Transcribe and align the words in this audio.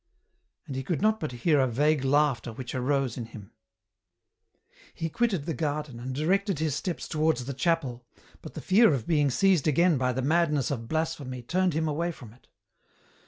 And 0.65 0.75
he 0.75 0.81
could 0.81 0.99
not 0.99 1.19
but 1.19 1.31
hear 1.31 1.59
a 1.59 1.67
vague 1.67 2.03
laughter 2.03 2.51
which 2.51 2.73
arose 2.73 3.17
in 3.17 3.27
him. 3.27 3.51
He 4.95 5.09
quitted 5.11 5.45
the 5.45 5.53
garden, 5.53 5.99
and 5.99 6.15
directed 6.15 6.57
his 6.57 6.73
steps 6.73 7.07
towards 7.07 7.45
the 7.45 7.53
chapel, 7.53 8.03
but 8.41 8.55
the 8.55 8.61
fear 8.61 8.95
of 8.95 9.05
being 9.05 9.29
seized 9.29 9.67
again 9.67 9.99
by 9.99 10.11
the 10.11 10.23
madness 10.23 10.71
of 10.71 10.87
blasphemy 10.87 11.43
turned 11.43 11.75
him 11.75 11.87
away 11.87 12.11
from 12.11 12.33
it. 12.33 12.47